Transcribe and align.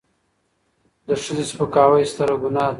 د 1.07 1.09
ښځې 1.23 1.43
سپکاوی 1.51 2.03
ستره 2.11 2.35
ګناه 2.43 2.67
ده. 2.67 2.69